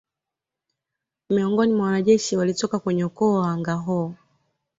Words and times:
Miongoni 1.29 1.73
mwa 1.73 1.85
wanajeshi 1.85 2.37
walitoka 2.37 2.79
kwenye 2.79 3.05
ukoo 3.05 3.33
wa 3.33 3.41
Wangâhoo 3.41 4.13